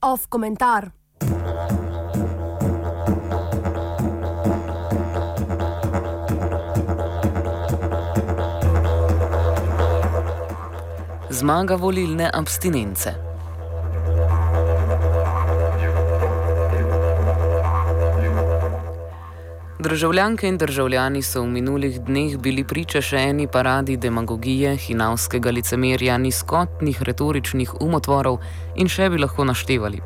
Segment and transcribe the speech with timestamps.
[0.00, 0.92] Off komentar.
[11.30, 13.33] Zmaga volilne abstinence.
[19.84, 26.16] Državljanke in državljani so v minulih dneh bili priča še eni paradi demagogije, hinavskega licemerja,
[26.18, 28.38] nizkotnih retoričnih umotvorov
[28.80, 30.00] in še bi lahko naštevali.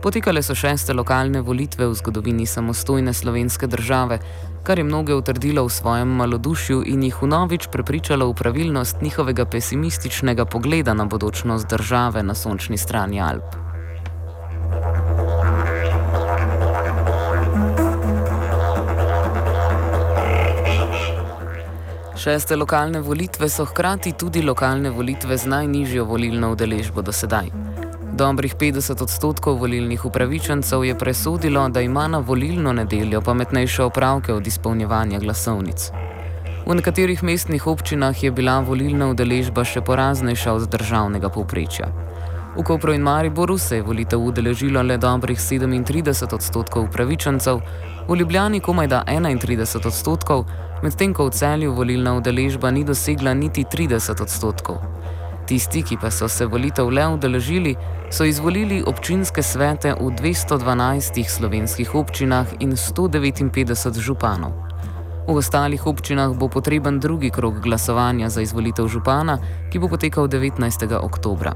[0.00, 4.22] Potekale so šeste lokalne volitve v zgodovini samostojne slovenske države,
[4.64, 10.48] kar je mnoge utrdilo v svojem malodušju in jih vnovič prepričalo v pravilnost njihovega pesimističnega
[10.48, 13.69] pogleda na bodočnost države na sončni strani Alp.
[22.20, 27.48] Šeste lokalne volitve so hkrati tudi lokalne volitve z najnižjo volilno udeležbo do sedaj.
[28.12, 34.46] Dobrih 50 odstotkov volilnih upravičencev je presodilo, da ima na volilno nedeljo pametnejše opravke od
[34.46, 35.90] izpolnjevanja glasovnic.
[36.66, 41.88] V nekaterih mestnih občinah je bila volilna udeležba še poraznejša od državnega povprečja.
[42.56, 47.60] V Kopru in Mariboru se je volitev udeležilo le dobrih 37 odstotkov upravičencev,
[48.08, 50.44] v Ljubljani komaj da 31 odstotkov,
[50.82, 54.82] medtem ko v celju volilna udeležba ni dosegla niti 30 odstotkov.
[55.46, 57.76] Tisti, ki pa so se volitev le udeležili,
[58.10, 64.52] so izvolili občinske svete v 212 slovenskih občinah in 159 županov.
[65.28, 69.38] V ostalih občinah bo potreben drugi krok glasovanja za izvolitev župana,
[69.70, 70.58] ki bo potekal 19.
[70.98, 71.54] oktobra.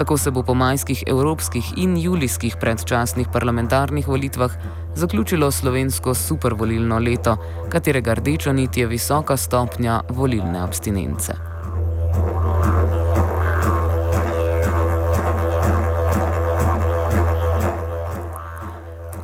[0.00, 4.52] Tako se bo po majskih evropskih in julijskih predčasnih parlamentarnih volitvah
[4.94, 7.36] zaključilo slovensko supervolilno leto,
[7.68, 11.32] katerega rdeča nit je visoka stopnja volilne abstinence.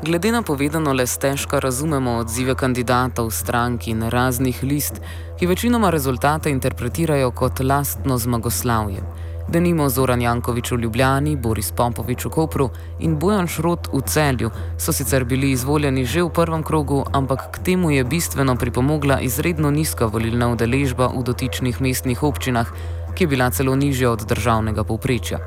[0.03, 5.01] Glede na povedano, le stežka razumemo odzive kandidatov, strank in raznih list,
[5.39, 9.26] ki večinoma rezultate interpretirajo kot lastno zmagoslavje.
[9.47, 14.91] Denimo Zoran Jankovič v Ljubljani, Boris Pompovič v Kopru in Bojan Šrot v Celju so
[14.93, 20.11] sicer bili izvoljeni že v prvem krogu, ampak k temu je bistveno pripomogla izredno nizka
[20.11, 22.67] volilna udeležba v dotičnih mestnih občinah,
[23.15, 25.39] ki je bila celo nižja od državnega povprečja.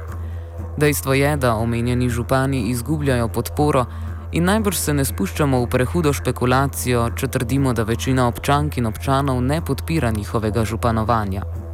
[0.79, 3.85] Dejstvo je, da omenjeni župani izgubljajo podporo
[4.31, 9.43] in najbrž se ne spuščamo v prehudo špekulacijo, če trdimo, da večina občank in občanov
[9.43, 11.68] ne podpira njihovega županovanja.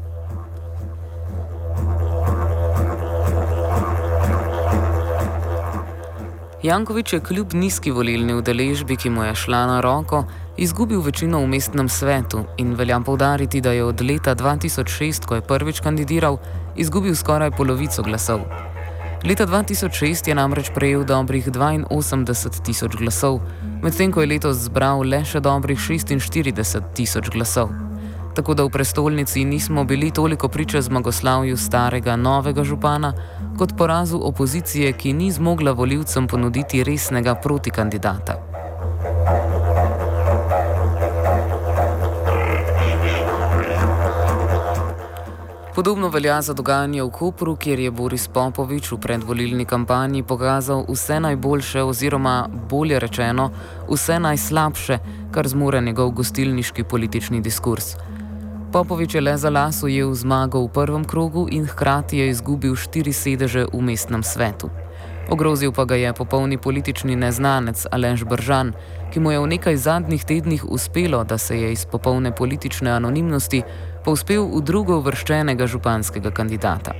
[6.65, 10.23] Jankovič je kljub nizki volilni udeležbi, ki mu je šla na roko,
[10.57, 15.45] izgubil večino v mestnem svetu in velja povdariti, da je od leta 2006, ko je
[15.45, 16.39] prvič kandidiral,
[16.75, 18.41] izgubil skoraj polovico glasov.
[19.25, 23.41] Leta 2006 je namreč prejel dobrih 82 tisoč glasov,
[23.83, 27.69] medtem ko je letos zbral le še dobrih 46 tisoč glasov
[28.35, 33.13] tako da v prestolnici nismo bili toliko priče zmagoslavju starega novega župana,
[33.57, 38.55] kot porazu opozicije, ki ni zmogla voljivcem ponuditi resnega protikandidata.
[45.75, 51.19] Podobno velja za dogajanje v Kopru, kjer je Boris Popovič v predvolilni kampanji pokazal vse
[51.19, 53.49] najboljše, oziroma bolje rečeno,
[53.89, 54.97] vse najslabše,
[55.31, 57.95] kar zmore njegov gostilniški politični diskurs.
[58.75, 63.16] Popovič je le za las ujel zmago v prvem krogu in hkrati je izgubil štiri
[63.16, 64.68] sedeže v mestnem svetu.
[65.31, 68.75] Ogrozil pa ga je popolni politični neznanec Alež Bržan,
[69.16, 73.63] ki mu je v nekaj zadnjih tednih uspelo, da se je iz popolne politične anonimnosti
[74.03, 76.92] povzpel v drugo vrščenega županskega kandidata.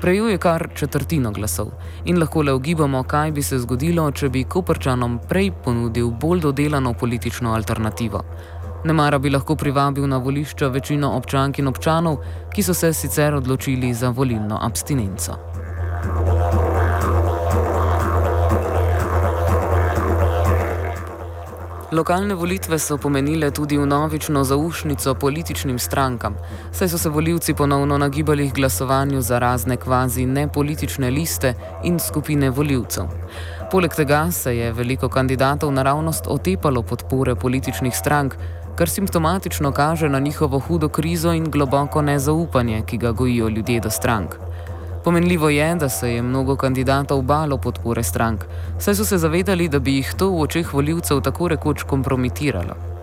[0.00, 1.76] Prejel je kar četrtino glasov
[2.08, 6.96] in lahko le ugibamo, kaj bi se zgodilo, če bi Koprčanom prej ponudil bolj dodelano
[6.96, 8.24] politično alternativo.
[8.84, 12.18] Nemara bi lahko privabil na volišča večino občank in občanov,
[12.54, 15.38] ki so se sicer odločili za volilno abstinenco.
[21.94, 26.34] Lokalne volitve so pomenile tudi vnovično zaušnico političnim strankam,
[26.72, 31.54] saj so se voljivci ponovno nagibali k glasovanju za razne kvazi nepolitične liste
[31.84, 33.04] in skupine voljivcev.
[33.70, 38.34] Poleg tega se je veliko kandidatov naravnost otepalo podpore političnih strank,
[38.74, 43.90] kar simptomatično kaže na njihovo hudo krizo in globoko nezaupanje, ki ga gojijo ljudje do
[43.90, 44.34] strank.
[45.04, 48.44] Pomenljivo je, da se je mnogo kandidatov balo podpore strank,
[48.78, 52.93] saj so se zavedali, da bi jih to v očeh voljivcev tako rekoč kompromitiralo.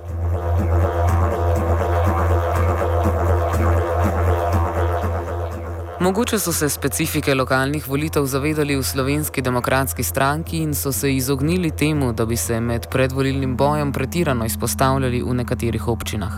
[6.01, 11.71] Mogoče so se specifike lokalnih volitev zavedali v slovenski demokratski stranki in so se izognili
[11.71, 16.33] temu, da bi se med predvolilnim bojem pretirano izpostavljali v nekaterih občinah.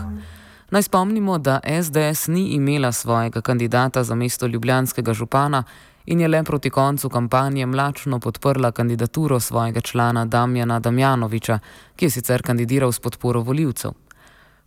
[0.70, 5.62] Naj spomnimo, da SDS ni imela svojega kandidata za mesto ljubljanskega župana
[6.06, 11.58] in je le proti koncu kampanje mlačno podprla kandidaturo svojega člana Damjana Damjanoviča,
[11.96, 14.03] ki je sicer kandidiral s podporo voljivcev.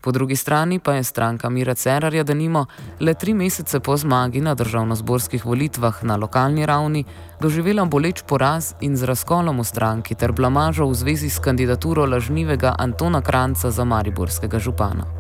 [0.02, 2.66] Po drugi strani pa je stranka Mira Cerarja, da nimo
[3.00, 7.06] le tri mesece po zmagi na državno-zborskih volitvah na lokalni ravni,
[7.42, 12.76] doživela boleč poraz in z razkolom v stranki ter blamažo v zvezi s kandidaturo lažnivega
[12.80, 15.17] Antona Kranca za mariborskega župana.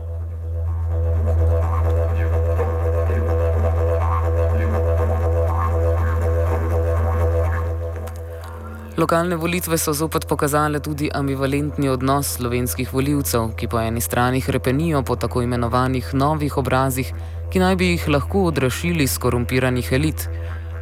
[8.97, 15.03] Lokalne volitve so zopet pokazale tudi ambivalentni odnos slovenskih voljivcev, ki po eni strani repenijo
[15.03, 17.11] po tako imenovanih novih obrazih,
[17.53, 20.25] ki naj bi jih lahko odrašili skorumpiranih elit.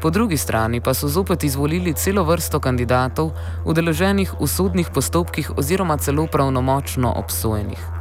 [0.02, 3.34] Po drugi strani pa so zopet izvolili celo vrsto kandidatov,
[3.66, 7.95] udeleženih v sodnih postopkih oziroma celo pravnomočno obsojenih.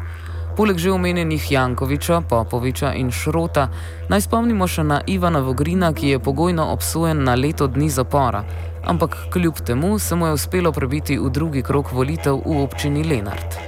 [0.57, 3.69] Poleg že omenjenih Jankoviča, Popoviča in Šrota,
[4.09, 8.45] naj spomnimo še na Ivana Vogrina, ki je pogojno obsojen na leto dni zapora
[8.87, 13.59] ampak kljub temu se mu je uspelo prebiti v drugi krok volitev v občini Lenart.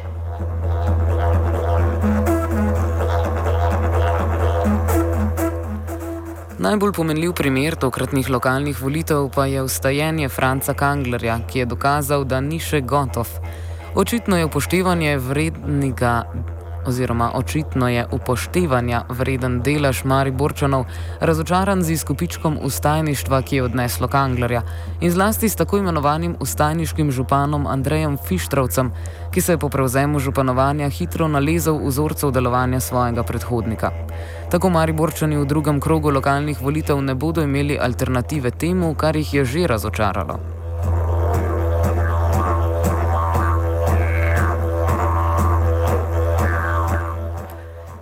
[6.58, 12.40] Najbolj pomenljiv primer tokratnih lokalnih volitev pa je ustajenje Franca Kanglerja, ki je dokazal, da
[12.40, 13.28] ni še gotov.
[13.94, 16.24] Očitno je upoštevanje vrednega
[16.86, 20.84] oziroma očitno je upoštevanja vreden delež Mariborčanov,
[21.20, 24.62] razočaran z izkupičkom ustajništva, ki je odneslo Kanglerja
[25.00, 28.92] in zlasti s tako imenovanim ustajniškim županom Andrejem Fištrovcem,
[29.30, 33.90] ki se je po prevzemu županovanja hitro nalezel vzorcev delovanja svojega predhodnika.
[34.50, 39.44] Tako Mariborčani v drugem krogu lokalnih volitev ne bodo imeli alternative temu, kar jih je
[39.44, 40.55] že razočaralo.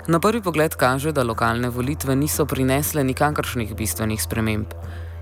[0.09, 4.67] Na prvi pogled kaže, da lokalne volitve niso prinesle nikakršnih bistvenih sprememb.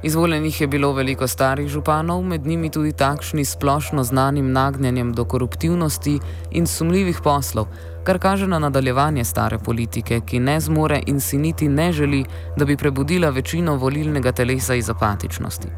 [0.02, 6.18] Izvoljenih je bilo veliko starih županov, med njimi tudi takšni splošno znanim nagnjenjem do koruptivnosti
[6.50, 7.66] in sumljivih poslov,
[8.04, 12.24] kar kaže na nadaljevanje stare politike, ki ne zmore in si niti ne želi,
[12.56, 15.68] da bi prebudila večino volilnega telesa iz apatičnosti.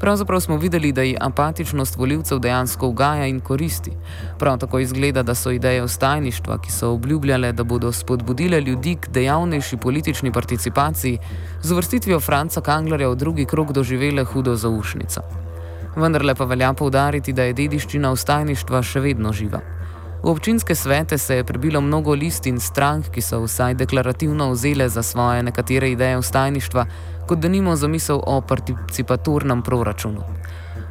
[0.00, 3.92] Pravzaprav smo videli, da ji apatičnost voljivcev dejansko ugaja in koristi.
[4.38, 9.08] Prav tako izgleda, da so ideje ostajništva, ki so obljubljale, da bodo spodbudile ljudi k
[9.08, 11.18] dejavnejši politični participaciji,
[11.62, 15.20] z vrstitvijo Franca Kanglerja v drugi krog doživele hudo zaušnico.
[15.96, 19.75] Vendar le pa velja poudariti, da je dediščina ostajništva še vedno živa.
[20.26, 24.88] V občinske svete se je prebilo mnogo list in strank, ki so vsaj deklarativno vzele
[24.88, 26.86] za svoje nekatere ideje ustajništva,
[27.26, 30.24] kot da nimo zamisel o participatornem proračunu.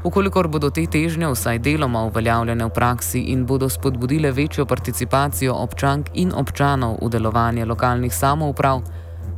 [0.04, 6.10] Ukolikor bodo te težnje vsaj deloma uveljavljene v praksi in bodo spodbudile večjo participacijo občank
[6.14, 8.82] in občanov v delovanje lokalnih samouprav,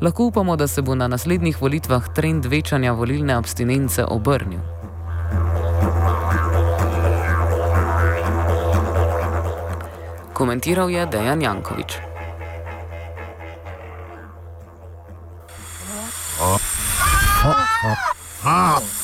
[0.01, 4.76] lahko upamo, da se bo na naslednjih volitvah trend večanja volilne abstinence obrnil.
[10.37, 11.97] Komentiral je Dejan Jankovič.
[16.37, 16.65] Off
[17.41, 18.96] komentar.